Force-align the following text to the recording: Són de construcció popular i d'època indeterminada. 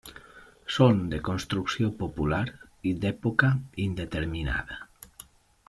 Són 0.77 1.01
de 1.11 1.19
construcció 1.27 1.91
popular 1.99 2.41
i 2.93 2.95
d'època 3.05 3.53
indeterminada. 3.87 4.83